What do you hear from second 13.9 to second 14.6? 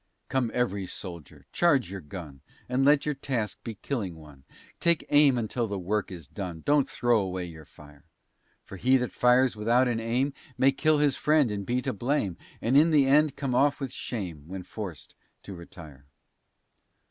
shame,